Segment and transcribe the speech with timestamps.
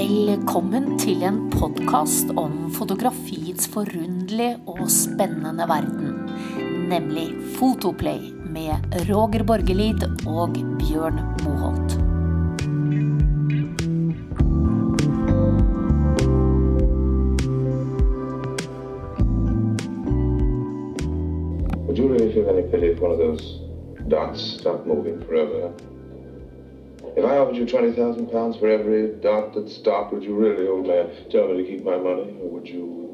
[0.00, 5.84] Välkommen till en podcast om fotografiets förundliga och spännande värld,
[6.88, 8.74] nämligen Fotoplay med
[9.08, 11.96] Roger Borgelid och Björn Moholt.
[21.86, 23.44] Would you really feel any pity if one of those
[24.08, 25.72] dots stopped moving forever?
[27.20, 30.86] If I offered you 20,000 pounds for every dot that stopped, would you really, old
[30.86, 32.34] man, tell me to keep my money?
[32.40, 33.10] Or would you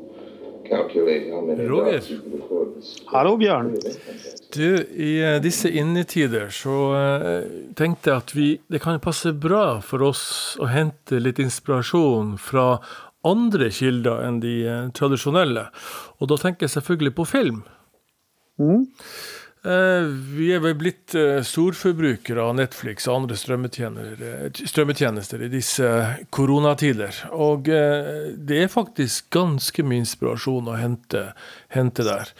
[0.68, 1.98] calculate how many Roger.
[1.98, 2.68] dots you could afford?
[3.06, 3.74] Hallå Björn!
[4.54, 9.80] Du, i eh, disse innetider så eh, tenkte jeg at vi, det kan passe bra
[9.82, 10.24] for oss
[10.62, 12.76] å hente litt inspirasjon fra
[13.26, 15.66] andre kilder enn de eh, tradisjonelle.
[16.22, 17.64] Og da tenker jeg selvfølgelig på film.
[18.62, 18.86] Eh,
[19.66, 20.04] Eh,
[20.36, 25.88] vi er vel blitt eh, storforbrukere av Netflix og andre strømmetjenester, eh, i disse
[26.30, 27.10] koronatider.
[27.34, 31.34] Og det er faktisk ganske mye inspirasjon å hente,
[31.74, 32.30] hente der.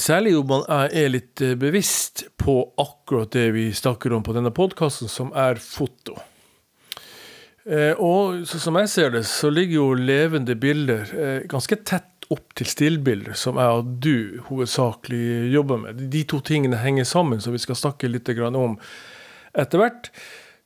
[0.00, 5.04] Særlig om man er litt bevisst på akkurat det vi snakker om på denne podkasten,
[5.10, 6.14] som er foto.
[8.00, 12.68] Og så som jeg ser det, så ligger jo levende bilder ganske tett opp til
[12.70, 16.04] stillbilder, som jeg og du hovedsakelig jobber med.
[16.12, 18.76] De to tingene henger sammen, så vi skal snakke litt grann om
[19.58, 20.12] etter hvert.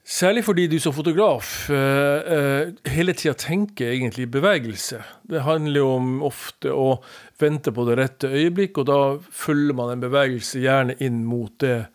[0.04, 4.98] Særlig fordi du som fotograf eh, eh, hele tida tenker egentlig i bevegelse.
[5.32, 6.98] Det handler jo om ofte å
[7.40, 8.98] vente på det rette øyeblikk, og da
[9.32, 11.86] følger man en bevegelse gjerne inn mot det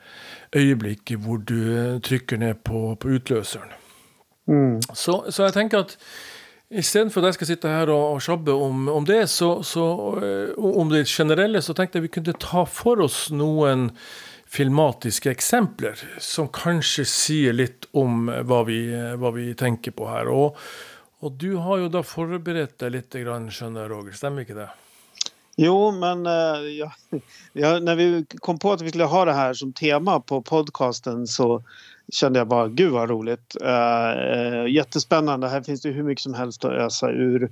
[0.57, 3.77] øyeblikket hvor du trykker ned på, på utløseren.
[4.97, 5.93] Så, så jeg tenker at
[6.69, 9.85] istedenfor at jeg skal sitte her og, och sjabbe om, om det, så, så,
[10.23, 13.89] eh, om det generella, så tänkte jag att vi kunde ta för oss några
[14.47, 20.07] filmatiska exempel som kanske säger lite om eh, vad vi, eh, vad vi tänker på
[20.07, 20.27] här.
[20.27, 20.57] Och,
[21.19, 24.11] och du har ju då förberett dig lite grann, skjønner Roger.
[24.11, 24.69] Stämmer inte det?
[25.57, 26.25] Jo, men
[26.77, 26.91] ja,
[27.53, 31.27] ja, när vi kom på att vi skulle ha det här som tema på podcasten
[31.27, 31.63] så
[32.11, 33.55] kände jag bara, gud vad roligt.
[33.63, 37.51] Uh, jättespännande, här finns det hur mycket som helst att ösa ur.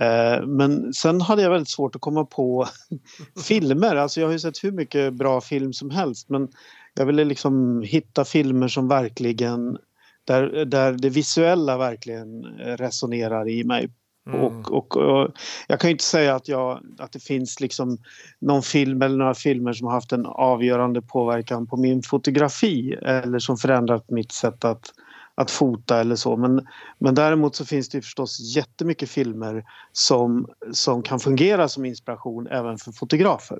[0.00, 2.68] Eh, men sen hade jag väldigt svårt att komma på
[3.46, 3.96] filmer.
[3.96, 6.48] Alltså jag har ju sett hur mycket bra film som helst men
[6.94, 9.78] jag ville liksom hitta filmer som verkligen
[10.24, 13.88] där, där det visuella verkligen resonerar i mig.
[14.32, 15.30] Och, och, och
[15.68, 17.98] jag kan ju inte säga att, jag, att det finns liksom
[18.38, 23.38] någon film eller några filmer som har haft en avgörande påverkan på min fotografi eller
[23.38, 24.92] som förändrat mitt sätt att,
[25.34, 26.36] att fota eller så.
[26.36, 26.66] Men,
[26.98, 32.46] men däremot så finns det ju förstås jättemycket filmer som, som kan fungera som inspiration
[32.46, 33.58] även för fotografer.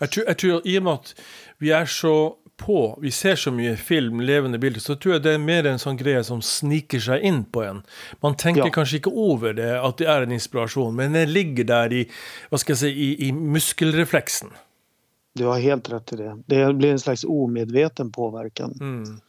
[0.00, 1.14] Jeg tror, jeg tror I og med at
[1.58, 5.34] vi er så på, vi ser så mye film, levende bilder, så tror jeg det
[5.34, 7.82] er mer en sånn greie som sniker seg inn på en.
[8.22, 8.70] Man tenker Ja.
[8.72, 12.04] kanskje ikke over det, at det er en inspirasjon, men det ligger der i,
[12.50, 14.50] hva skal jeg si, i, i muskelrefleksen.
[15.36, 16.32] Du har helt rätt i det.
[16.46, 19.20] Det blir en slags omedveten påverkan Mm.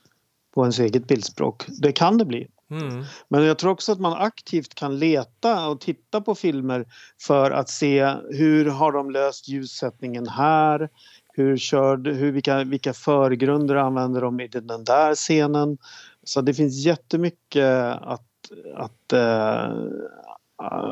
[0.55, 1.65] på ens eget bildspråk.
[1.81, 2.47] Det kan det bli.
[2.71, 3.03] Mm.
[3.29, 6.85] Men jag tror också att man aktivt kan leta och titta på filmer
[7.21, 10.89] för att se hur har de löst ljussättningen här?
[11.37, 15.77] Hur körde, hur, vilka, vilka förgrunder använder de i den där scenen?
[16.23, 17.65] Så det finns jättemycket
[18.01, 19.71] att, att eh,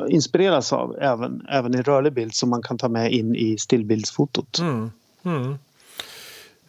[0.10, 4.60] inspireras av även, även i rörlig bild som man kan ta med in i stillbildsfotot.
[4.60, 4.92] Mm.
[5.24, 5.52] Mm.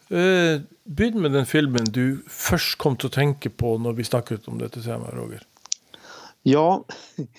[0.09, 4.57] Eh, Begynn med den filmen du først kom å tenke på når vi snakket om
[4.57, 5.43] dette temaet, Roger.
[6.43, 6.83] Ja,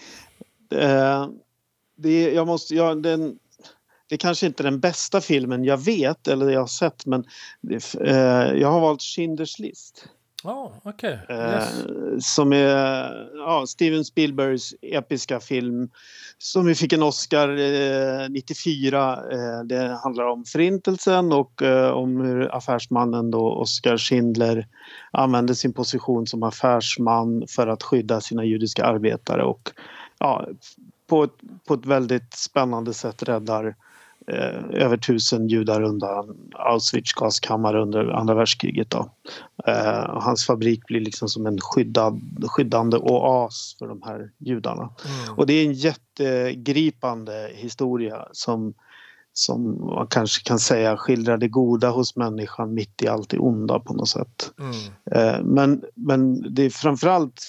[0.70, 1.26] eh,
[1.96, 3.38] det, jag måste, ja, den,
[4.08, 7.24] det är kanske inte den bästa filmen jag vet eller jag har sett men
[8.00, 10.08] eh, jag har valt Schindler's list.
[10.44, 11.04] Ah, ok.
[11.04, 11.84] Eh, Yes.
[12.34, 15.90] Som är ja, Steven Spielbergs episka film
[16.38, 19.12] som vi fick en Oscar eh, 94.
[19.32, 24.66] Eh, det handlar om förintelsen och eh, om hur affärsmannen då Oskar Schindler
[25.10, 29.70] använde sin position som affärsman för att skydda sina judiska arbetare och
[30.18, 30.48] ja,
[31.06, 31.34] på, ett,
[31.68, 33.74] på ett väldigt spännande sätt räddar
[34.28, 38.90] eh, över tusen judar undan Auschwitz gaskammare under andra världskriget.
[38.90, 39.10] Då.
[39.66, 44.90] Eh, hans fabrik blir liksom som en skyddad, skyddande oas för de här judarna.
[45.36, 48.74] Och det är en jättegripande historia som,
[49.32, 53.80] som man kanske kan säga skildrar det goda hos människan mitt i allt det onda
[53.80, 54.52] på något sätt.
[54.58, 54.74] Mm.
[55.10, 57.42] Eh, men, men det är framförallt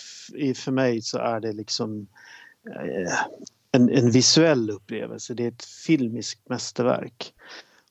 [0.56, 2.08] för mig så är det liksom
[2.68, 3.14] eh,
[3.72, 5.34] en, en visuell upplevelse.
[5.34, 7.34] Det är ett filmiskt mästerverk.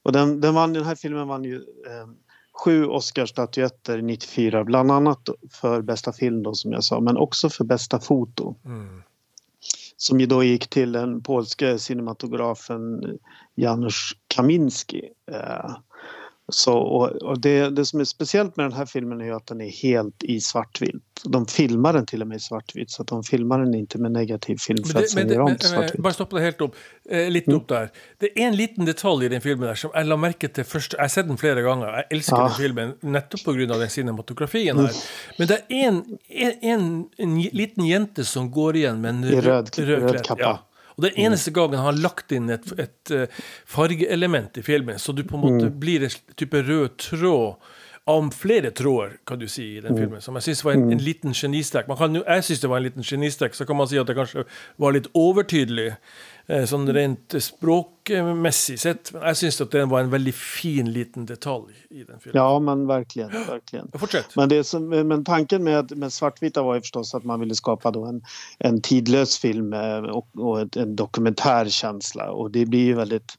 [0.03, 2.07] Och den, den, vann, den här filmen vann ju eh,
[2.65, 7.65] sju Oscarsstatyetter 94, bland annat för bästa film då som jag sa, men också för
[7.65, 8.57] bästa foto.
[8.65, 9.03] Mm.
[9.97, 13.05] Som ju då gick till den polske cinematografen
[13.55, 15.09] Janusz Kaminski.
[15.33, 15.77] Eh,
[16.53, 19.61] så, och, och det, det som är speciellt med den här filmen är att den
[19.61, 20.95] är helt i svartvitt.
[21.25, 24.13] De filmar den till och med i svartvitt så att de filmar den inte med
[24.13, 26.03] negativ film för Men att det, men sen göra om men, till men, svartvitt.
[26.03, 26.75] bare stopp det helt opp.
[27.11, 27.57] Eh, litt Mm.
[27.61, 27.89] opp der.
[28.19, 30.93] Det er en liten detalj i den filmen der som jeg la merke til først.
[30.97, 31.87] Jeg har sett den flere ganger.
[31.97, 32.49] Jeg elsker Ja.
[32.49, 33.67] den filmen nettopp pga.
[33.79, 34.93] den cinematografien her.
[35.39, 39.41] Men det er en, en, en, en liten jente som går igjen med en I
[39.41, 40.25] rød- rød kledd.
[40.25, 40.43] kappa.
[40.43, 40.59] Ja.
[40.99, 44.99] Og det er eneste gangen han har lagt inn et, et eh, fargeelement i filmen,
[44.99, 45.77] så du på en måte Mm.
[45.81, 47.55] blir en type rød tråd
[48.09, 50.21] om flere tråder, kan du si, i den filmen.
[50.25, 51.89] Som jeg syns var en, en liten genistrek.
[51.91, 53.55] Man kan jeg syns det var en liten genistrek.
[53.55, 54.47] Så kan man si at det kanskje
[54.81, 55.91] var litt overtydelig,
[56.49, 59.13] eh, sånn rent språkmessig sett.
[59.13, 62.39] Men jeg syns at den var en veldig fin liten detalj i den filmen.
[62.41, 63.93] Ja men verkligen, verkligen.
[63.93, 64.33] Fortsett.
[64.41, 67.91] Men, det som, men tanken med, med svartvita var ju förstås att man ville skapa
[67.91, 68.23] då en,
[68.59, 73.37] en tidlös film eh, och, och en dokumentärkänsla och det blir ju väldigt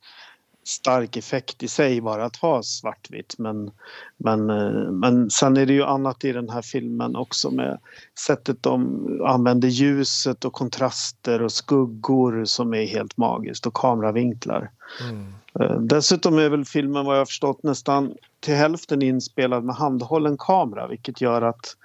[0.69, 3.71] stark effekt i sig bara att ha svartvitt men,
[4.17, 7.79] men, eh, men sen är det ju annat i den här filmen också med
[8.19, 14.71] sättet de använder ljuset och kontraster och skuggor som är helt magiskt och kameravinklar.
[15.09, 15.33] Mm.
[15.59, 20.37] Eh, Dessutom är väl filmen vad jag har förstått nästan till hälften inspelad med handhållen
[20.37, 21.75] kamera vilket gör att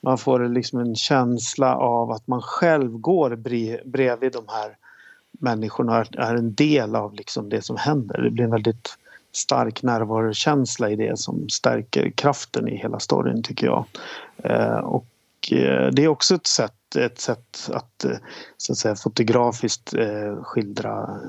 [0.00, 4.76] man får liksom en känsla av att man själv går bre- bredvid de här
[5.38, 8.22] människorna är- en del av liksom det som händer.
[8.22, 8.96] Det blir en väldigt
[9.32, 13.84] stark närvarokänsla i det som stärker kraften i hela storyn tycker jag.
[14.36, 15.06] Eh, Och
[15.52, 18.16] eh, det är också ett sätt, ett sätt att eh,
[18.56, 19.94] så att säga, fotografiskt
[20.42, 21.20] skildra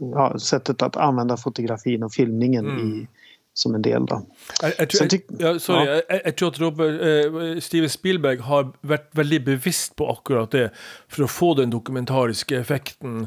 [0.00, 2.86] ja, sättet att använda fotografin och filmningen Mm.
[2.92, 3.08] i,
[3.54, 4.06] som en del.
[4.06, 4.22] Då.
[4.62, 6.00] Jeg, tror- Så tyck- ja, sorry, ja.
[6.10, 10.70] Jeg, jeg tror at Robert, eh, Steven Spielberg har vært veldig bevisst på akkurat det,
[11.08, 13.26] for å få den dokumentariske effekten.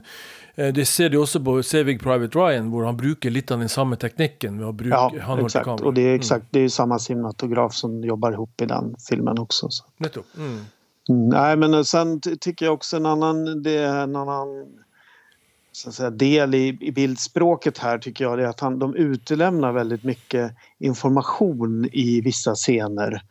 [0.57, 3.69] Eh, det ser du også på Saving Private Ryan, hvor han bruker litt av den
[3.69, 5.81] samme teknikken med å bruke Ja, handholdte exakt.
[5.81, 9.69] Och det är exakt, det är samma cinematograf som jobbar ihop i den filmen också.
[9.69, 9.83] Så.
[10.00, 10.12] Mm.
[10.38, 10.65] Mm.
[11.09, 14.47] Mm, nej, men sen ty- tycker jag också en annan, det är en annan
[15.77, 18.95] så att säga, del i, i bildspråket här tycker jag det är att han, de
[18.95, 23.21] utelämnar väldigt mycket information i vissa scener.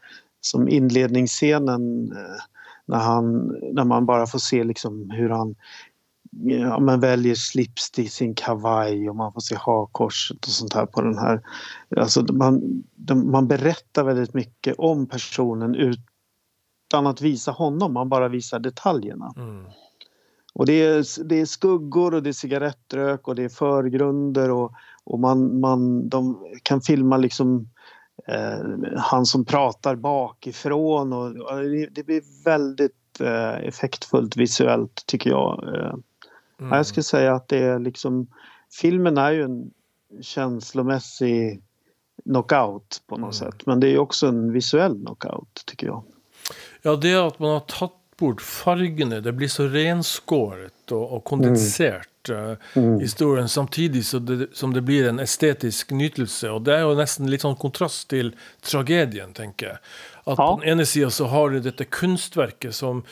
[0.40, 2.43] Som inledningsscenen eh,
[2.87, 5.54] när, han, när man bara får se liksom hur han
[6.31, 10.87] ja, man väljer slips till sin kavaj och man får se hakkorset och sånt här
[10.87, 11.43] på den här.
[11.96, 18.28] Alltså man, de, man berättar väldigt mycket om personen utan att visa honom, man bara
[18.28, 19.32] visar detaljerna.
[19.37, 19.64] Mm.
[20.56, 24.73] Och det är, det är skuggor och det är cigarettrök och det är förgrunder och,
[25.05, 27.69] och man, man, de kan filma liksom
[28.29, 28.58] eh,
[28.97, 35.75] han som pratar bakifrån och, och det, det blir väldigt eh, effektfullt visuellt tycker jag.
[35.75, 35.94] Eh,
[36.61, 36.76] Mm.
[36.76, 38.26] Jag skulle säga att det är liksom
[38.81, 39.70] filmen är ju en
[40.20, 41.62] känslomässig
[42.25, 46.03] knockout på något sätt men det är också en visuell knockout tycker jag.
[46.82, 52.31] Ja, det at man har tatt bort fargene, det blir så renskåret og, og kondensert
[52.33, 56.51] eh, historien, samtidig så det, som det blir en estetisk nytelse.
[56.51, 58.32] Og det er jo nesten litt sånn kontrast til
[58.65, 59.82] tragedien, tenker jeg.
[60.27, 60.46] At Ja.
[60.46, 63.05] på den ene sida så har du dette kunstverket som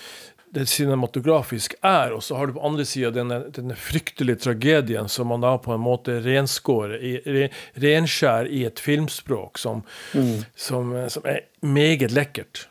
[0.55, 5.27] det cinematografisk er, og så har du på andre sida denne, denne fryktelige tragedien som
[5.29, 7.49] man da på en måte renskårer, i, re,
[7.83, 9.83] renskjær i et filmspråk som,
[10.55, 12.69] som, eh, som er meget lekkert.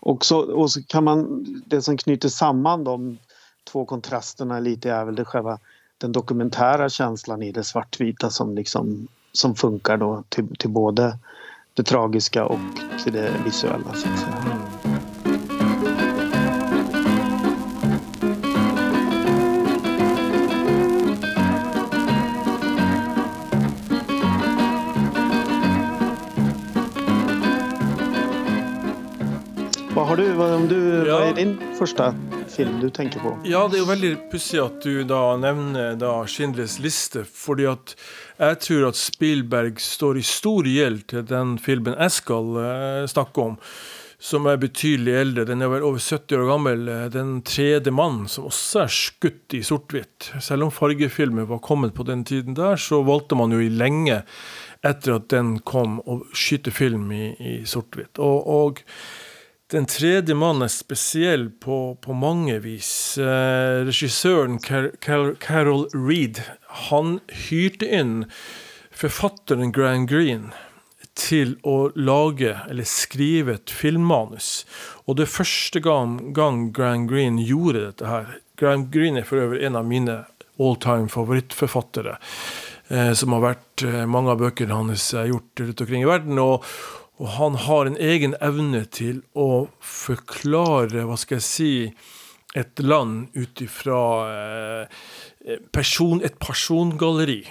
[0.00, 3.18] Och så, och så kan man, det som knyter samman de
[3.72, 5.58] två kontrasterna lite är väl det själva
[5.98, 11.18] den dokumentära känslan i det svartvita som liksom som funkar då till, till både
[11.74, 12.58] det tragiska och
[13.04, 13.94] till det visuella.
[13.94, 14.59] Så att säga.
[31.40, 32.14] Din första
[32.48, 33.38] film du tänker på?
[33.44, 37.94] Ja, det är väldigt veldig pussig at du da nevner da Schindlers liste, fordi at
[38.36, 43.46] jeg tror at Spielberg står i stor gjeld til den filmen jeg skal eh, snakke
[43.46, 43.56] om,
[44.20, 45.46] som er betydelig eldre.
[45.48, 46.84] Den er vel over 70 år gammel.
[47.14, 50.28] Den tredje mannen som også er skutt i sort-hvitt.
[50.44, 54.20] Selv om fargefilmer var kommet på den tiden der, så valgte man jo i lenge
[54.84, 58.20] etter at den kom, å skyte film i, i sort-hvitt.
[58.20, 58.84] Og, og
[59.70, 63.18] den tredje mannen er spesiell på, på mange vis.
[63.18, 66.42] Eh, regissøren Car Car Carol Reed
[66.90, 68.24] han hyrte inn
[68.90, 70.50] forfatteren Graham Greene
[71.18, 74.64] til å lage, eller skrive, et filmmanus.
[75.06, 79.64] Og det første gang, gang Graham Greene gjorde dette her Graham Greene er for øvrig
[79.66, 80.20] en av mine
[80.60, 82.18] all time favorittforfattere.
[82.90, 86.40] Eh, som har vært eh, mange av bøkene hans er gjort rundt omkring i verden.
[86.42, 86.66] Og,
[87.20, 91.72] og han har en egen evne til å forklare, hva skal jeg si,
[92.56, 93.98] et land ut ifra
[94.32, 95.02] eh,
[95.70, 97.42] person, et persongalleri.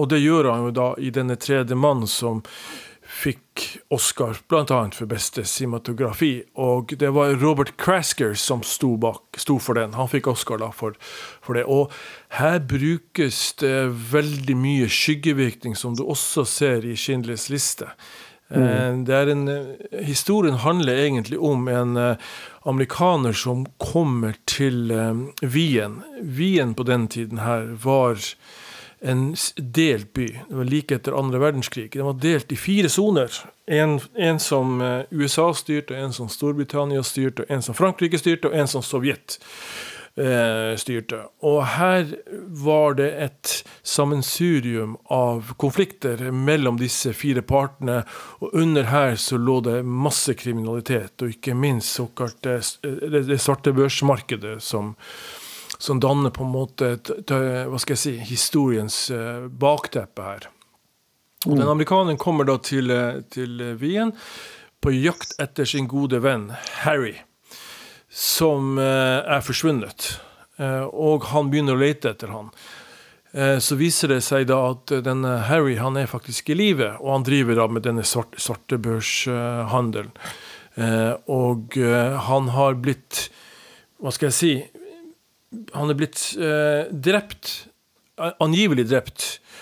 [0.00, 2.40] Og det gjør han jo da i denne tredje man som
[3.12, 4.64] fikk Oscar bl.a.
[4.96, 6.32] for beste cinematografi.
[6.56, 9.92] Og det var Robert Crasker som sto, bak, sto for den.
[9.98, 10.96] Han fikk Oscar da for,
[11.44, 11.66] for, det.
[11.68, 11.92] Og
[12.40, 13.76] her brukes det
[14.16, 17.92] veldig mye skyggevirkning, som du også ser i Schindlers liste.
[18.54, 18.68] Mm.
[18.68, 22.16] Eh, det är en, eh, historien handlar egentligen om en eh,
[22.62, 24.92] amerikaner som kommer till
[25.42, 26.02] Wien.
[26.20, 28.18] Wien på den tiden här var
[29.00, 30.40] en delt by.
[30.48, 31.92] Det var like etter andre verdenskrig.
[31.92, 33.30] Den var delt i fire soner.
[33.66, 38.68] En, en, som USA styrte, en som Storbritannia styrte, en som Frankrike styrte, og en
[38.68, 39.40] som Sovjet
[40.16, 41.20] eh, styrte.
[41.46, 42.14] Og her
[42.64, 43.52] var det et
[43.82, 48.02] sammensurium av konflikter mellom disse fire partene.
[48.40, 52.60] Og under her så lå det masse kriminalitet, og ikke minst såkalt det,
[53.28, 54.96] det svarte børsmarkedet som
[55.82, 60.44] som danner på en måte hva skal jeg si, historiens eh, bakteppe her.
[61.42, 61.72] Og Den mm.
[61.72, 64.12] amerikaneren kommer da til, eh, til Wien
[64.82, 66.52] på jakt etter sin gode venn
[66.84, 67.16] Harry,
[68.12, 68.84] som eh,
[69.34, 70.20] är försvunnet.
[70.56, 72.50] Eh, och han börjar leta efter honom.
[73.30, 77.12] Eh, så visar det sig då att den Harry han är faktiskt i livet och
[77.12, 80.10] han driver då med denne svart, svarta börshandeln.
[81.24, 81.76] Och
[82.20, 83.30] han har blivit...
[83.98, 84.64] Vad ska jag säga?
[85.72, 87.66] han har blivit eh, drept,
[88.38, 88.86] angivelig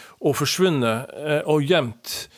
[0.02, 2.28] och försvunnen forsvunnet och gömt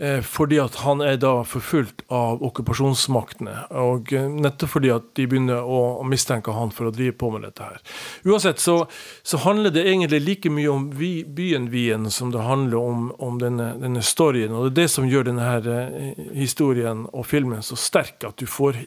[0.00, 3.52] Eh, fordi at han er da forfulgt av okkupasjonsmaktene.
[3.78, 7.44] Og eh, nettopp fordi at de begynner å, mistenke han for å drive på med
[7.46, 7.78] dette her.
[8.26, 8.74] Uansett så,
[9.22, 13.38] så handler det egentlig like mye om vi, byen Wien som det handler om, om
[13.38, 14.56] denne, denne, storyen.
[14.56, 18.42] Og det er det som gjør denne her, eh, historien og filmen så sterk, at
[18.42, 18.82] du får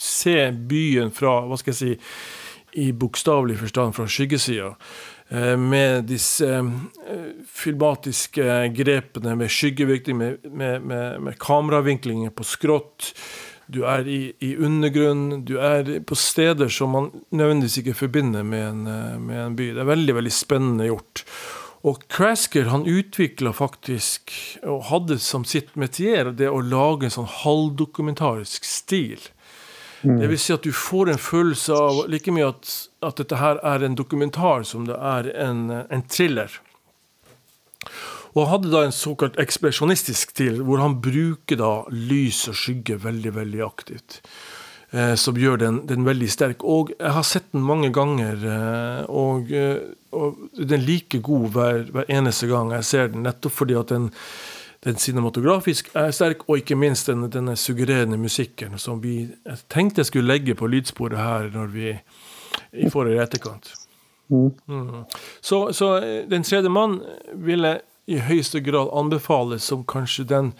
[0.00, 2.14] se byen fra hva skal jeg si,
[2.80, 4.72] i bokstavelig forstand fra skyggesida.
[5.32, 6.64] Eh, med disse eh,
[7.48, 13.14] filmatiske eh, med skyggevirkning, med, med, med, med kameravinklingen på skrått.
[13.66, 18.68] Du är i, i undergrund, du är på steder som man nödvändigtvis inte förbinder med
[18.68, 19.72] en, eh, med en by.
[19.72, 21.24] Det är väldigt, väldigt spännande gjort.
[21.84, 24.30] Och Krasker han utvikla faktiskt
[24.62, 29.18] och hade som sitt metier, det att laga en sån halvdokumentarisk stil.
[30.02, 30.20] Mm.
[30.20, 33.56] Det vill säga att du får en känsla av lika mye att, att det här
[33.56, 36.60] är en dokumentär som det är en, en thriller.
[38.34, 42.96] Och han hade då en kallad expressionistisk stil, där han brukar då ljus och skygge
[42.96, 44.22] väldigt, väldigt aktivt.
[44.94, 46.62] Eh, som gör den, den, väldigt stark.
[46.62, 49.76] Och jag har sett den många gånger eh, och, eh,
[50.10, 54.10] och den är lika god varje var gång jag ser den, nettopp för att den
[54.84, 60.02] den cinematografisk er sterk, og ikke minst den, denne suggererende musikken som vi jeg tenkte
[60.02, 61.94] jeg skulle legge på lydsporet her når vi
[62.90, 63.72] får det i etterkant.
[64.32, 64.50] Mm.
[64.66, 65.04] Mm.
[65.40, 67.00] Så, så, eh, Den tredje mann
[67.34, 70.52] vil jeg i høyeste grad anbefale som kanskje den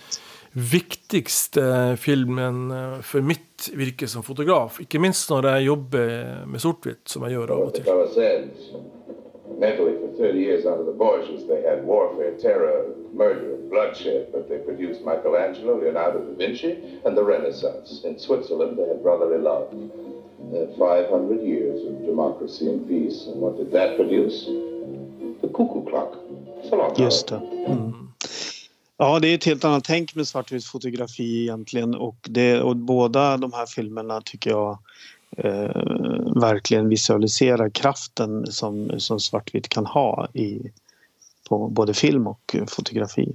[0.53, 4.81] viktigste filmen eh, for mitt virke som fotograf.
[4.81, 7.85] Ikke minst når jeg jobber med sort-hvitt, som jeg gjør av og til
[13.13, 18.05] murder, and bloodshed, but they produced Michelangelo, Leonardo da Vinci, and the Renaissance.
[18.05, 19.69] In Switzerland, they had brotherly love.
[20.51, 23.27] They had 500 years of democracy and peace.
[23.27, 24.47] And what did that produce?
[25.41, 26.15] The cuckoo clock.
[26.97, 27.41] Just det.
[27.67, 28.09] Mm.
[28.97, 33.53] Ja, det är ett helt annat tänk med svartvitt-fotografi egentligen och, det, och båda de
[33.53, 34.79] här filmerna tycker jag
[35.37, 35.83] eh,
[36.41, 40.71] verkligen visualiserar kraften som, som svartvitt kan ha i,
[41.53, 43.29] på både film och fotografi.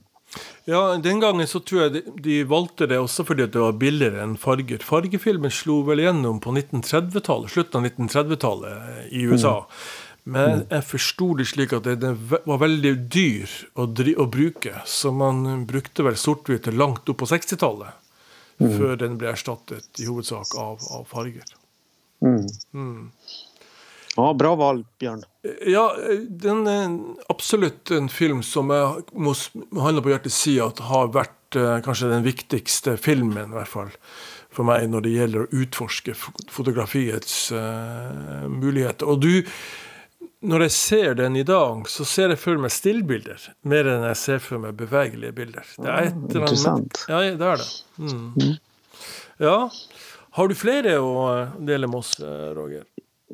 [0.66, 4.26] Ja, Den gangen så tror jeg de, de valgte det også fordi det var billigere
[4.26, 4.84] enn farger.
[4.84, 9.56] Fargefilmen slo vel gjennom på 1930-tallet, slutten av 1930-tallet i USA.
[9.64, 9.78] Mm.
[10.28, 10.66] Men mm.
[10.74, 14.82] jeg forsto det slik at det var veldig dyr å, å bruke.
[14.84, 18.04] Så man brukte vel sort-hvitt langt opp på 60-tallet.
[18.60, 18.74] Mm.
[18.74, 21.48] Før den ble erstattet i hovedsak av, av farger.
[22.26, 23.14] Mm.
[24.18, 24.24] Mm.
[24.24, 25.24] Ja, bra val, Bjørn.
[25.70, 25.86] Ja,
[26.28, 26.96] den er
[27.32, 29.36] absolutt en film som jeg må
[29.84, 33.94] handle på hjertet si at har vært eh, kanskje den viktigste filmen, i hvert fall
[34.58, 39.06] for meg, når det gjelder å utforske fotografiets uh, muligheter.
[39.06, 39.44] Og du
[40.48, 44.20] når jeg ser den i dag, så ser jeg for meg stillbilder mer enn jeg
[44.22, 45.70] ser for meg bevegelige bilder.
[45.78, 47.00] Det er et eller annet Intressant.
[47.10, 47.70] Ja, det er det.
[47.98, 48.52] Mm.
[49.42, 49.58] Ja.
[50.38, 52.86] Har du flere å eh, dele med oss, eh, Roger?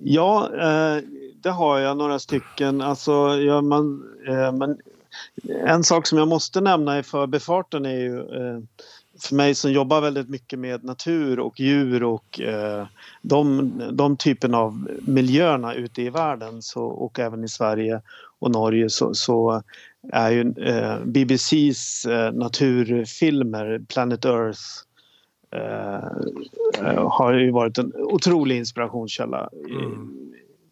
[0.02, 1.04] Ja, eh,
[1.42, 2.82] det har jag några stycken.
[2.82, 4.78] Alltså, ja, man, eh, men
[5.66, 8.60] en sak som jag måste nämna i förbifarten är ju eh,
[9.20, 12.88] för mig som jobbar väldigt mycket med natur och djur och eh,
[13.22, 18.02] de, de typen av miljöerna ute i världen så, och även i Sverige
[18.40, 19.64] och Norge så, så
[20.12, 24.62] är ju eh, BBCs eh, naturfilmer Planet Earth
[27.08, 29.74] har ju varit en otrolig inspirationskälla i,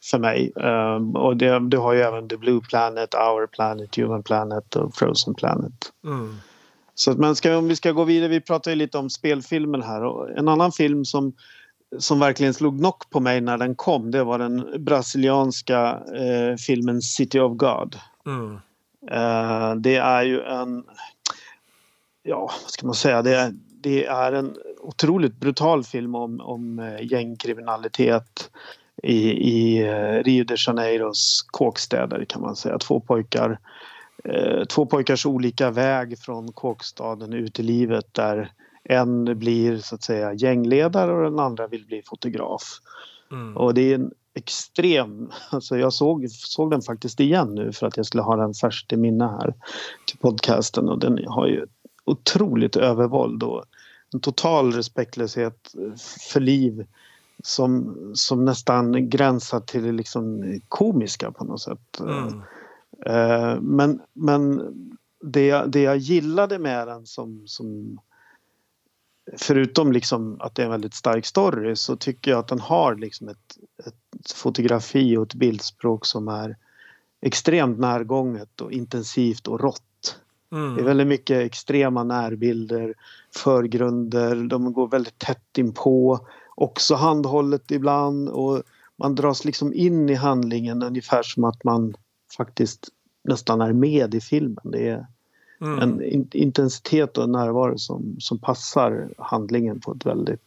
[0.04, 0.52] för mig.
[0.56, 4.96] Um, och det, det har ju även The Blue Planet, Our Planet, Human Planet och
[4.96, 5.74] Frozen Planet.
[6.06, 6.36] Mm.
[6.96, 9.82] Så att, men ska, om vi ska gå vidare, vi pratar ju lite om spelfilmen
[9.82, 10.04] här.
[10.04, 11.34] Och en annan film som,
[11.98, 17.02] som verkligen slog knock på mig när den kom det var den brasilianska eh, filmen
[17.02, 17.96] City of God.
[18.26, 18.54] Mm.
[19.12, 20.84] Eh, det är ju en...
[22.24, 23.22] Ja, vad ska man säga?
[23.22, 28.50] Det är, det är en otroligt brutal film om, om eh, gängkriminalitet
[29.04, 32.78] i, i eh, Rio de Janeiros kåkstäder kan man säga.
[32.78, 33.60] Två pojkar
[34.24, 38.52] eh, två pojkars olika väg från kåkstaden ut i livet där
[38.84, 42.64] en blir så att säga gängledare och den andra vill bli fotograf.
[43.32, 43.58] Mm.
[43.58, 47.98] Och det är en extrem, alltså jag såg, såg den faktiskt igen nu för att
[47.98, 49.54] jag skulle ha den färskt i minne här
[50.06, 51.66] till podcasten och den har ju
[52.06, 53.64] otroligt övervåld och
[54.14, 55.74] en total respektlöshet
[56.32, 56.86] för liv
[57.44, 62.00] som, som nästan gränsar till det liksom komiska på något sätt.
[62.00, 62.42] Mm.
[63.06, 64.62] Eh, Men, men
[65.24, 68.00] det, jag- det jag gillade med den som, som
[69.38, 72.96] förutom liksom att det är en väldigt stark story så tycker jag att den har
[72.96, 76.58] liksom ett, ett fotografi och ett bildspråk som är
[77.22, 79.84] extremt närgånget och intensivt och rått.
[80.52, 80.86] Det är Mm.
[80.86, 82.94] väldigt mycket extrema närbilder,
[83.36, 86.20] förgrunder, de går väldigt tätt inpå.
[86.56, 88.64] Också handhållet ibland och
[88.98, 91.94] man dras liksom in i handlingen ungefär som att man
[92.38, 92.90] faktiskt
[93.24, 94.64] nästan är med i filmen.
[94.72, 95.06] Det är
[95.62, 95.80] Mm.
[95.80, 100.42] en in- intensitet och en närvaro som, som passar handlingen på ett väldigt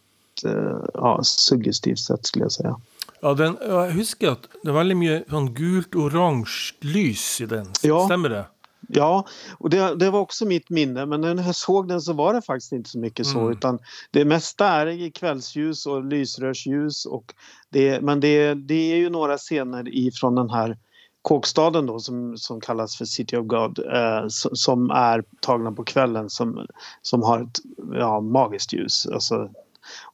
[0.45, 2.77] eh, ja, suggestivt sätt skulle jag säga.
[3.21, 7.67] Ja, den, jeg husker at det er veldig mye sånn gult-oransje lys i den.
[7.83, 8.05] Ja.
[8.07, 8.45] Stemmer det?
[8.89, 9.27] Ja,
[9.59, 12.43] och det, det var också mitt minne men när jag såg den så var det
[12.43, 13.53] faktiskt inte så mycket så Mm.
[13.53, 13.79] utan
[14.11, 17.35] det mesta är i kvällsljus och lysrörsljus och
[17.71, 20.79] det, men det, det är ju några scener ifrån den här
[21.23, 26.31] kåkstaden då som, som kallas för City of God eh, som är tagna på kvällen
[26.31, 26.67] som,
[27.03, 27.61] som har ett
[27.93, 29.07] ja, magiskt ljus.
[29.07, 29.51] Alltså,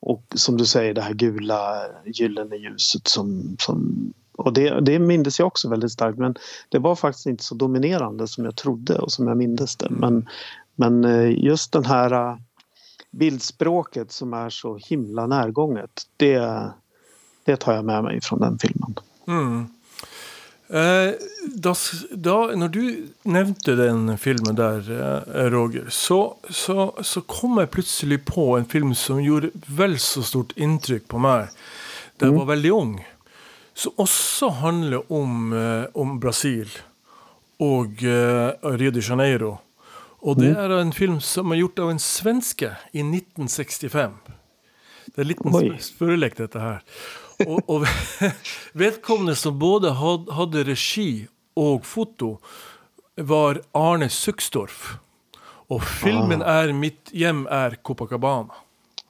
[0.00, 5.38] och som du säger det här gula gyllene ljuset som, som och det, det mindes
[5.38, 6.34] jag också väldigt starkt men
[6.68, 9.90] det var faktiskt inte så dominerande som jag trodde och som jag mindes det.
[9.90, 10.28] Men,
[10.76, 12.36] men eh, just den här eh,
[13.10, 16.70] bildspråket som är så himla närgånget det,
[17.44, 18.94] det tar jag med mig från den filmen.
[19.28, 19.66] Mm.
[20.68, 21.14] Eh,
[21.54, 24.90] da, s- da, når du nevnte den filmen der,
[25.34, 30.22] eh, Roger, så, så, så kom jeg plutselig på en film som gjorde vel så
[30.22, 31.48] stort inntrykk på meg
[32.20, 32.92] da jeg var veldig ung.
[33.80, 36.68] Som også handler om, eh, om Brasil
[37.60, 39.54] og eh, Rio de Janeiro.
[40.20, 44.18] Og det er en film som er gjort av en svenske i 1965.
[45.06, 45.62] Det er en liten Oi.
[45.70, 46.82] sp- spørrelek, dette her.
[47.46, 47.86] Og, og
[48.82, 52.34] vedkommende som både had, hadde regi og foto,
[53.16, 54.98] var Arne Suksdorf.
[55.70, 58.52] Og filmen er 'Mitt hjem er Copacabana'.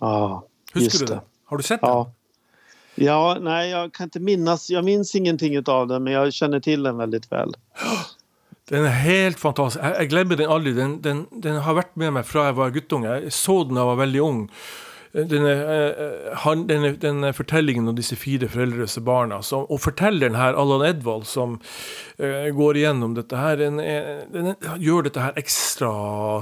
[0.00, 0.40] Ja,
[0.74, 1.14] Husker du det.
[1.16, 1.20] det?
[1.50, 1.90] Har du sett den?
[1.90, 2.04] Ja.
[2.94, 4.70] Ja, nej, jag kan inte minnas.
[4.70, 7.54] Jag minns ingenting av den, men jag känner till den väldigt väl.
[8.70, 9.82] Den er helt fantastisk.
[9.98, 10.72] Jeg glemmer den aldri.
[10.72, 13.16] Den, den, den har vært med meg fra jeg var guttunge.
[13.24, 14.44] Jeg så den da jeg var veldig ung.
[15.10, 19.40] Den, er, eh, han, den, den fortellingen om disse fire foreldreløse barna.
[19.42, 21.58] Som, og fortelleren her, Allan Edvald, som
[22.22, 23.82] eh, går igjennom dette her, den,
[24.30, 25.90] den gjør dette her ekstra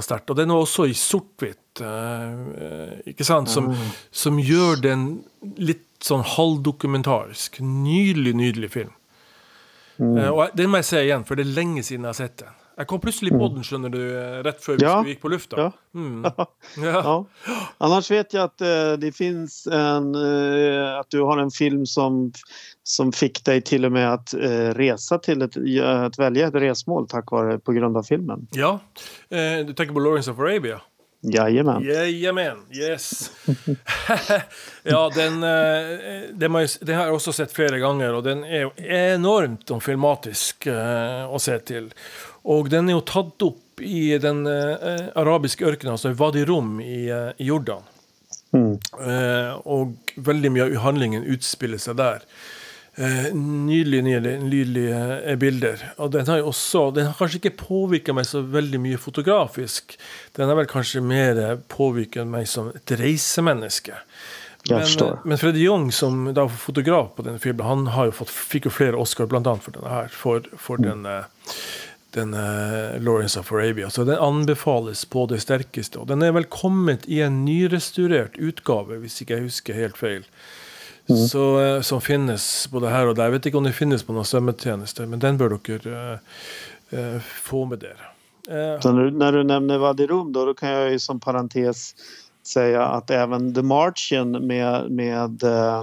[0.05, 0.29] sterkt.
[0.29, 2.31] Og den er også i sort-hvitt, eh,
[2.61, 3.49] eh, ikke sant?
[3.49, 3.73] Som,
[4.13, 5.13] som gjør den
[5.57, 7.59] litt sånn halvdokumentarisk.
[7.61, 8.93] Nydelig, nydelig film.
[9.99, 12.37] Eh, og den må jeg se igjen, for det er lenge siden jeg har sett
[12.45, 12.55] den.
[12.79, 14.93] Jeg kom plutselig på den, skjønner du, eh, rett før vi Ja.
[15.01, 15.57] skulle gikk på lufta.
[15.57, 15.71] Ja.
[15.95, 16.23] Mm.
[16.79, 17.25] Ja.
[17.77, 22.31] Annars vet jag att eh, det finns en, eh, att du har en film som,
[22.83, 25.57] som fick dig till och med att eh, resa till ett,
[26.05, 28.47] att välja ett resmål tack vare på grund av filmen.
[28.51, 28.79] ja.
[29.65, 30.81] Du tenker på Lawrence of Arabia?
[31.21, 31.83] Jajamän.
[31.83, 33.31] Jajamän, yes.
[34.83, 35.99] ja, den, eh,
[36.33, 40.65] den, har jag, den har jag också sett flera gånger och den är enormt filmatisk
[40.65, 41.93] eh, att se till.
[42.41, 47.33] Och den är ju tagit upp i den eh, arabiska öknen, alltså Wadi Rum i,
[47.37, 47.81] i Jordan.
[48.51, 48.79] Mm.
[49.57, 52.21] Och väldigt mycket av handlingen utspelar sig där.
[52.99, 54.91] Eh, nylig, nylig, nylig
[55.25, 55.93] eh, bilder.
[55.95, 59.99] Och den har också, den har kanske inte påverkat mig så väldigt mycket fotografisk.
[60.31, 63.93] Den har väl kanske mer eh, påverkat mig som ett resemenneske.
[64.63, 68.05] Jag Men, eh, men Freddy Young som då var fotograf på den filmen, han har
[68.05, 70.07] ju fått, fick ju flera Oscar bland annat för den här.
[70.07, 71.23] För, för den, eh,
[72.11, 72.31] den
[73.05, 73.89] Lawrence of Arabia.
[73.89, 75.99] Så den anbefales på det sterkeste.
[75.99, 80.25] Og den er vel kommet i en nyrestaurert utgave, hvis ikke jeg husker helt feil.
[81.29, 83.23] Så, eh, som finnes både her og der.
[83.23, 86.19] Jeg vet ikke om det finnes på noen strømmetjenester, men den bør dere
[86.91, 88.05] eh, eh, få med dere.
[88.49, 91.19] Eh, Så när, du- när du nämner Wadi Rum då, då kan jag ju som
[91.19, 91.95] parentes
[92.47, 95.79] säga att även The Martian med, med eh,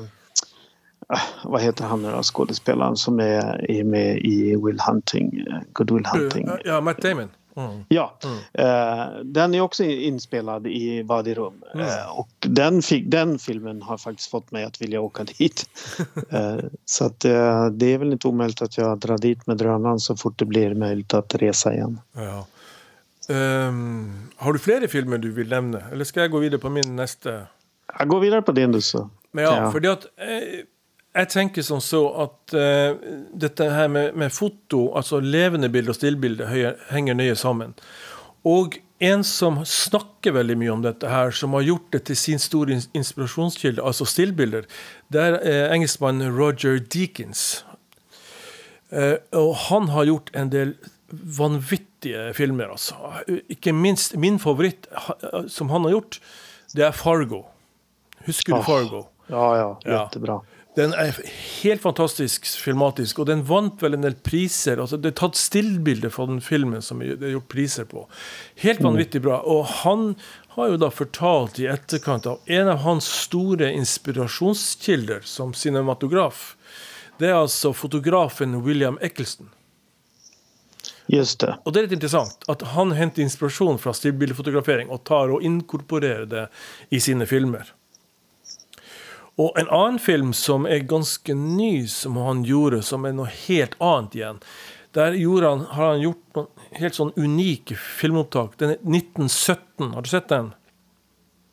[1.08, 5.60] ah, vad heter han nu då, skådespelaren som är, är med i Will Hunting, eh,
[5.72, 6.48] Good Will Hunting.
[6.64, 7.28] ja, Matt Damon.
[7.56, 7.84] Mm.
[7.88, 8.38] Ja, Mm.
[8.52, 11.62] eh, den är också inspelad i Wadi Rum.
[11.74, 11.86] Mm.
[11.86, 15.68] Eh, och den, den filmen har faktiskt fått mig att vilja åka dit.
[16.30, 20.00] eh, så att, eh, det är väl inte omöjligt att jag drar dit med drönaren
[20.00, 22.00] så fort det blir möjligt att resa igen.
[22.12, 22.46] Ja.
[23.34, 26.96] Ehm, har du flere filmer du vil nevne, eller skal jeg gå videre på min
[26.96, 27.46] neste?
[27.98, 29.10] Jag går vidare på din du så.
[29.32, 29.70] Men ja, Ja.
[29.72, 30.64] fordi at eh,
[31.16, 32.96] jeg tenker som så at eh,
[33.34, 36.46] dette her med, med foto, altså levende bilde og stillbilde,
[36.90, 37.72] henger nøye sammen.
[38.46, 42.38] Og en som snakker veldig mye om dette her, som har gjort det til sin
[42.40, 44.64] store ins- inspirasjonskilde, altså stillbilder,
[45.12, 47.62] det er eh, engelskmannen Roger Deakins.
[48.90, 50.76] Eh, og han har gjort en del
[51.36, 52.96] vanvittige filmer, altså.
[53.52, 56.20] Ikke minst min favoritt ha- som han har gjort,
[56.74, 57.44] det er Fargo.
[58.26, 58.64] Husker du Ah.
[58.66, 59.04] Fargo?
[59.30, 60.38] Ja, ja, Ja.
[60.76, 61.16] Den er
[61.62, 64.76] helt fantastisk filmatisk, og den vant vel en del priser.
[64.82, 68.04] altså Det er tatt stillbilder fra den filmen som det er gjort priser på.
[68.60, 69.38] Helt vanvittig bra.
[69.48, 70.10] Og han
[70.56, 76.56] har jo da fortalt i etterkant av en av hans store inspirasjonskilder som cinematograf.
[77.16, 79.48] Det er altså fotografen William Eccleston.
[81.08, 81.54] Just det.
[81.64, 86.28] Og det er litt interessant at han henter inspirasjon fra stillbildefotografering og tar og inkorporerer
[86.28, 86.46] det
[86.90, 87.70] i sine filmer.
[89.36, 93.76] Og en annen film som er ganske ny, som han gjorde, som er noe helt
[93.84, 94.38] annet igjen
[94.96, 98.54] Der gjorde han, har han gjort noen helt sånn unike filmopptak.
[98.56, 99.90] Den er 1917.
[99.92, 100.54] Har du sett den?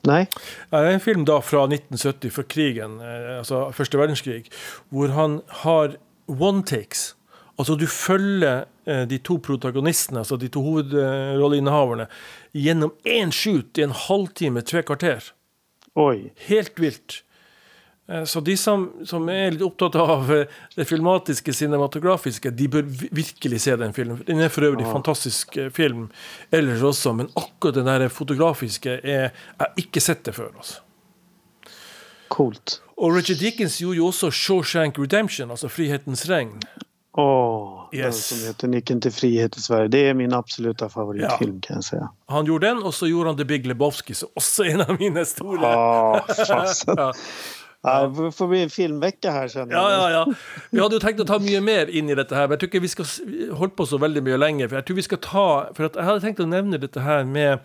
[0.07, 0.27] Nej,
[0.71, 4.49] Det er en film da fra 1970, fra krigen, eh, altså første verdenskrig,
[4.91, 7.15] hvor han har one takes.
[7.59, 12.07] Altså du følger eh, de to protagonistene, altså de to hovedrolleinnehaverne,
[12.53, 15.31] gjennom én shoot i en halvtime, tre kvarter.
[15.95, 16.31] oj.
[16.47, 17.23] Helt vilt.
[18.09, 22.81] Eh, Så de som, som er litt opptatt av eh, det filmatiske, cinematografiske, de bør
[22.83, 24.23] vi- virkelig se den filmen.
[24.27, 26.09] Den er for øvrig fantastisk eh, film
[26.51, 30.51] ellers også, men akkurat den der fotografiske er har ikke sett det før.
[30.57, 30.79] altså.
[32.29, 32.81] Coolt.
[32.97, 36.59] Og Richard Dickens gjorde jo også Shawshank Redemption, altså Frihetens regn.
[37.17, 38.25] Åh, den Yes.
[38.25, 39.87] som heter Nyckeln till frihet i Sverige.
[39.87, 42.09] Det är min absoluta favoritfilm kan jag säga.
[42.27, 44.69] Han gjorde den, og så gjorde han The Big Lebowski, også er
[45.05, 46.95] en av store Ja, fasen.
[46.97, 47.11] Ja.
[47.83, 50.11] Ja, det får bli en filmvecka här känner Ja, jag.
[50.11, 50.33] ja, ja.
[50.71, 52.79] Vi hadde jo tenkt å ta mye mer inn i dette her, men tror ikke
[52.81, 53.19] vi skal s-
[53.59, 54.67] holde på så veldig mye lenger.
[54.71, 57.25] For jeg tror vi skal ta For at jeg hadde tenkt å nevne dette her
[57.27, 57.59] med,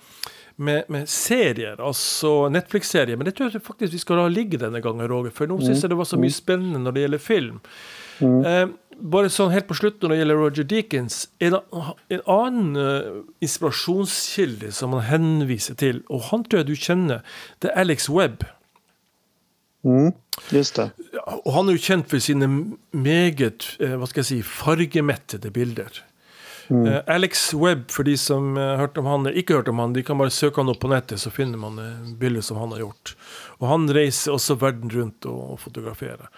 [0.59, 3.17] med, med serier, altså Netflix-serier.
[3.17, 5.31] Men det tror jeg faktisk vi skal la ligge denne gangen, Roger.
[5.31, 7.61] For nå syns jeg det var så mye spennende når det gjelder film.
[8.21, 8.67] Eh,
[8.99, 11.55] bare sånn helt på slutten når det gjelder Roger Deakins En,
[12.11, 17.21] en annen eh, inspirasjonskilde som han henviser til, og han tror jeg du kjenner,
[17.63, 18.43] det er Alex Webb.
[19.87, 20.13] Mm,
[20.51, 20.91] just det.
[21.45, 22.49] Og han er jo kjent for sine
[22.91, 26.03] meget eh, hva skal jeg si, fargemettede bilder.
[26.69, 30.05] Eh, Alex Webb, for de som eh, hørt om han, ikke hørt om han, de
[30.05, 31.79] kan bare søke han opp på nettet, så finner man
[32.21, 33.15] bilder som han har gjort.
[33.59, 36.29] Og han reiser også verden rundt og, og fotograferer.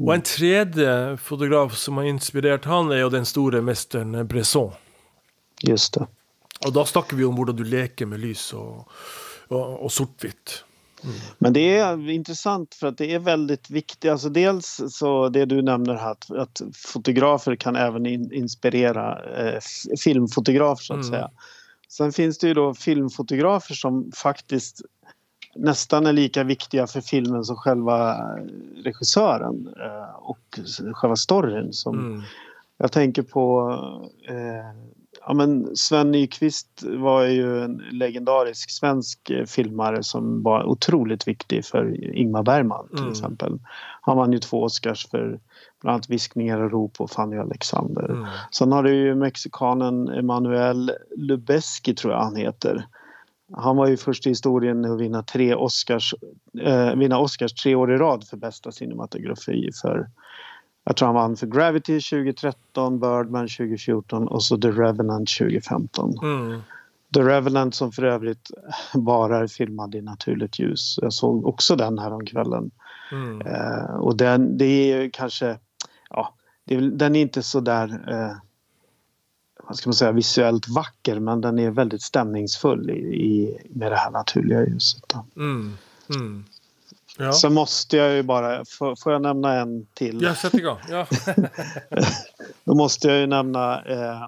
[0.00, 4.72] Og en tredje fotograf som har inspirert han, er jo den store mesteren eh, Bresson.
[5.66, 6.06] Just det.
[6.64, 8.88] Og da snakker vi om hvordan du leker med lys og,
[9.48, 9.92] og, og
[11.38, 14.10] Men det är intressant för att det är väldigt viktigt.
[14.10, 19.58] Alltså dels så det du nämner här att, att fotografer kan även in, inspirera eh,
[20.04, 21.10] filmfotografer så att Mm.
[21.10, 21.30] säga.
[21.88, 24.80] Sen finns det ju då filmfotografer som faktiskt
[25.54, 28.16] nästan är lika viktiga för filmen som själva
[28.84, 30.60] regissören eh, och
[30.94, 31.72] själva storyn.
[31.72, 32.22] Som, Mm.
[32.82, 33.70] Jag tänker på
[34.28, 34.90] eh,
[35.26, 41.64] ja, men Sven Nykvist var ju en legendarisk svensk eh, filmare som var otroligt viktig
[41.64, 43.10] för Ingmar Bergman till Mm.
[43.10, 43.58] exempel.
[44.00, 45.40] Han vann ju två Oscars för
[45.80, 48.04] bland annat Viskningar och rop och Fanny Alexander.
[48.10, 48.26] Mm.
[48.52, 52.86] Sen har du ju mexikanen Emanuel Lubezki tror jag han heter.
[53.56, 56.14] Han var ju först i historien att vinna tre Oscars,
[56.62, 60.08] eh, vinna Oscars tre år i rad för bästa cinematografi för
[60.84, 66.14] jag tror han vann för Gravity 2013, Birdman 2014 och så The Revenant 2015.
[66.22, 66.60] Mm.
[67.14, 68.50] The Revenant som för övrigt
[68.94, 70.98] bara är filmad i naturligt ljus.
[71.02, 72.70] Jag såg också den här om kvällen.
[73.12, 73.40] Mm.
[73.40, 75.58] Eh, och den, det är ju kanske,
[76.10, 76.34] ja,
[76.66, 78.36] är, den är inte så där, eh,
[79.62, 83.96] vad ska man säga, visuellt vacker men den är väldigt stämningsfull i, i, med det
[83.96, 85.14] här naturliga ljuset.
[85.36, 85.76] Mm.
[86.14, 86.44] Mm.
[87.20, 87.32] Ja.
[87.32, 90.22] Så måste jag ju bara, får, får jag nämna en till?
[90.22, 90.78] ja, sätt igång.
[90.88, 91.06] Ja.
[92.64, 94.26] Då måste jag ju nämna eh,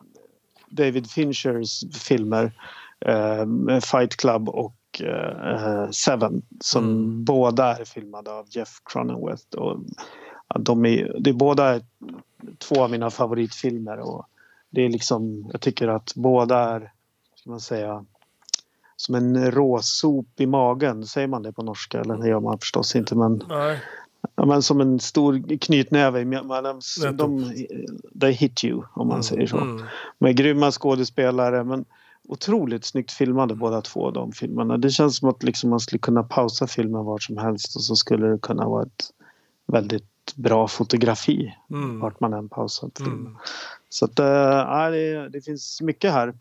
[0.69, 2.53] David Finchers filmer
[3.01, 3.47] eh,
[3.81, 7.25] Fight Club och eh, Seven som Mm.
[7.25, 9.57] båda är filmade av Jeff Cronenweth.
[9.57, 9.79] Och,
[10.49, 11.81] ja, de är, det är båda
[12.59, 14.27] två av mina favoritfilmer och
[14.71, 16.93] det är liksom, jag tycker att båda är,
[17.35, 18.05] ska man säga,
[19.03, 21.07] som en råsop i magen.
[21.07, 22.01] Säger man det på norska?
[22.01, 23.15] Eller det gör man förstås inte.
[23.15, 23.43] Men.
[24.37, 26.21] Ja, men som en stor knytnäve.
[26.21, 27.19] i ma- man- Nettopp.
[27.19, 27.55] De,
[28.21, 29.57] they hit you, om man säger så.
[29.59, 29.83] Mm.
[30.19, 31.85] Med grymma skådespelare, men
[32.29, 34.77] otroligt snyggt filmade båda två de filmerna.
[34.79, 37.97] Det känns som att liksom man skulle kunna pausa filmen var som helst och så
[37.97, 39.05] skulle det kunna vara ett
[39.67, 42.01] väldigt bra fotografi Mm.
[42.01, 43.19] vart man än pausar filmen.
[43.21, 43.37] Mm.
[43.89, 46.35] Så att, äh, det, det finns mycket här.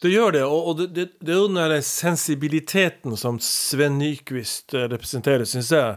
[0.00, 5.72] Det gör det, og det, det, det der sensibiliteten som Sven Nykvist eh, representerer, syns
[5.72, 5.96] jeg.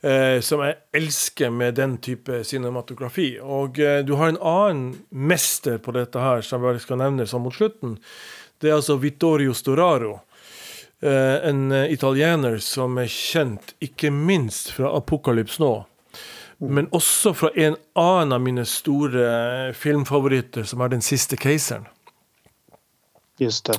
[0.00, 3.32] Eh, som jeg elsker med den type cinematografi.
[3.42, 7.42] Og eh, du har en annen mester på dette her, som bare skal nevne sånn
[7.42, 7.96] mot slutten.
[8.60, 10.20] Det er altså Vittorio Storaro.
[11.02, 15.72] Eh, en italiener som er kjent ikke minst fra Apocalypse nå.
[16.58, 21.86] Men også fra en annen av mine store eh, filmfavoritter, som er Den siste keiseren.
[23.38, 23.78] Just det.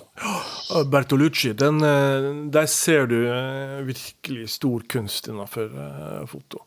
[0.86, 6.64] Bertolucci, den, eh, der ser du eh, virkelig stor kunst innenfor eh, foto.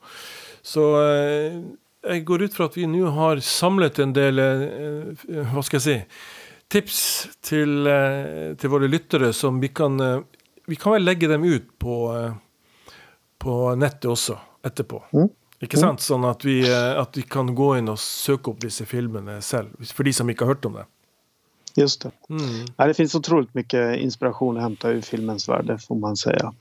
[0.62, 0.82] Så
[2.02, 5.96] jeg går ut fra at vi nå har samlet en del hva skal jeg si,
[6.70, 7.00] tips
[7.42, 9.98] til, eh, til våre lyttere som vi kan
[10.64, 11.96] Vi kan vel legge dem ut på,
[13.38, 15.00] på nettet også etterpå.
[15.10, 15.28] Mm.
[15.66, 16.00] Ikke sant?
[16.00, 20.06] Sånn at vi, at vi kan gå inn og søke opp disse filmene selv, for
[20.06, 20.86] de som ikke har hørt om det.
[21.74, 22.10] Just det.
[22.30, 22.66] Mm.
[22.76, 26.52] Ja, det finns otroligt mycket inspiration att hämta ur filmens värld, får man säga.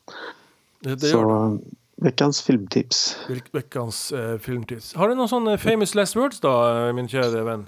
[0.79, 1.07] Det, det.
[1.07, 1.55] Så eh,
[1.95, 3.17] veckans filmtips.
[3.51, 4.93] Veckans eh, filmtips.
[4.93, 7.67] Har du någon sån eh, famous last words då, eh, min kära vän?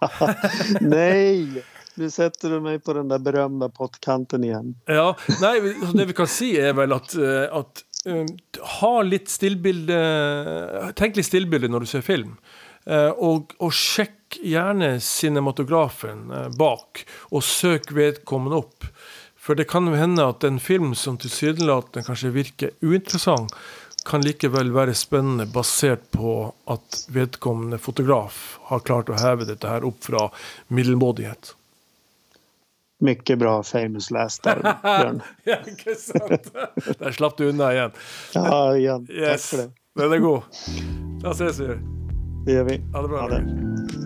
[0.80, 1.64] Nej!
[1.94, 4.74] Nu sätter du mig på den där berömda pottkanten igen.
[4.86, 5.60] Ja, nej,
[5.94, 8.24] det vi kan si er vel at, eh, at eh,
[8.80, 9.98] ha litt stillbilde
[10.96, 12.38] Tenk litt stillbilde når du ser film.
[12.88, 18.88] Eh, og, og sjekk gjerne cinematografen eh, bak, og søk vedkommende opp.
[19.42, 23.54] For det kan jo hende at en film som tilsynelatende kanskje virker uinteressant,
[24.06, 29.86] kan likevel være spennende basert på at vedkommende fotograf har klart å heve dette her
[29.86, 30.28] opp fra
[30.74, 31.54] middelmådighet.
[33.02, 35.22] Mycket bra famous last där, Björn.
[35.44, 36.52] Ja, ikke sant?
[36.98, 37.90] Der slapp du unna igjen.
[38.34, 39.06] Ja, igen.
[39.10, 39.50] Yes.
[39.50, 39.70] Tack för det.
[40.02, 40.42] Den er god.
[41.22, 41.74] Da ses vi.
[42.46, 42.78] Det gör vi.
[42.92, 43.20] Ha det bra.
[43.20, 44.01] Ha det.